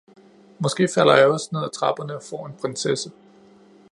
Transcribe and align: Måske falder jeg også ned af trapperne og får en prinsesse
Måske 0.59 0.87
falder 0.95 1.15
jeg 1.17 1.27
også 1.31 1.49
ned 1.51 1.63
af 1.63 1.71
trapperne 1.71 2.15
og 2.15 2.23
får 2.23 2.45
en 2.45 2.53
prinsesse 2.61 3.11